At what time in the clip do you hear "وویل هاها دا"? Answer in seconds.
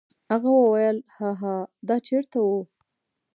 0.61-1.95